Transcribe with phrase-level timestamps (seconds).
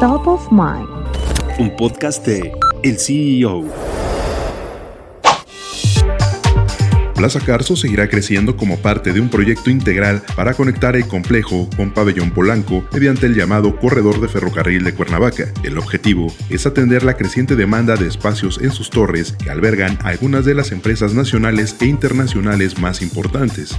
[0.00, 0.86] Top of Mind.
[1.58, 2.52] Un podcast de
[2.82, 3.64] El CEO.
[7.14, 11.92] Plaza Carso seguirá creciendo como parte de un proyecto integral para conectar el complejo con
[11.92, 15.46] Pabellón Polanco mediante el llamado Corredor de Ferrocarril de Cuernavaca.
[15.64, 20.44] El objetivo es atender la creciente demanda de espacios en sus torres que albergan algunas
[20.44, 23.78] de las empresas nacionales e internacionales más importantes.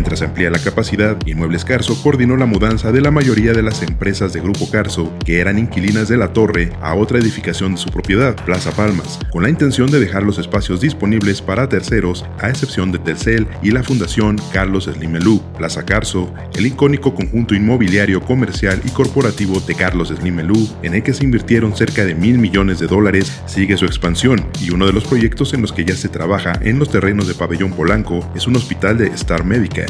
[0.00, 4.32] Mientras amplía la capacidad, Inmuebles Carso coordinó la mudanza de la mayoría de las empresas
[4.32, 8.34] de Grupo Carso, que eran inquilinas de la torre, a otra edificación de su propiedad,
[8.46, 12.98] Plaza Palmas, con la intención de dejar los espacios disponibles para terceros, a excepción de
[12.98, 15.42] Tercel y la Fundación Carlos Slimelú.
[15.58, 21.12] Plaza Carso, el icónico conjunto inmobiliario comercial y corporativo de Carlos Slimelú, en el que
[21.12, 25.04] se invirtieron cerca de mil millones de dólares, sigue su expansión, y uno de los
[25.04, 28.56] proyectos en los que ya se trabaja en los terrenos de Pabellón Polanco es un
[28.56, 29.89] hospital de Star Médica